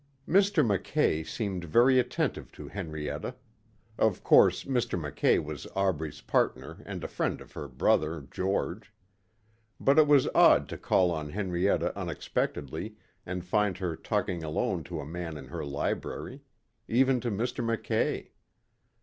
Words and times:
Mr. 0.27 0.65
Mackay 0.65 1.21
seemed 1.23 1.63
very 1.65 1.99
attentive 1.99 2.51
to 2.53 2.67
Henrietta. 2.67 3.35
Of 3.99 4.23
course, 4.23 4.63
Mr. 4.63 4.99
Mackay 4.99 5.37
was 5.37 5.67
Aubrey's 5.75 6.21
partner 6.21 6.81
and 6.87 7.03
a 7.03 7.07
friend 7.07 7.39
of 7.39 7.51
her 7.51 7.67
brother, 7.67 8.21
George. 8.31 8.91
But 9.79 9.99
it 9.99 10.07
was 10.07 10.27
odd 10.33 10.67
to 10.69 10.77
call 10.79 11.11
on 11.11 11.29
Henrietta 11.29 11.95
unexpectedly 11.95 12.95
and 13.27 13.45
find 13.45 13.77
her 13.77 13.95
talking 13.95 14.43
alone 14.43 14.83
to 14.85 14.99
a 14.99 15.05
man 15.05 15.37
in 15.37 15.49
her 15.49 15.63
library. 15.63 16.41
Even 16.87 17.19
to 17.19 17.29
Mr. 17.29 17.63
Mackay. 17.63 18.31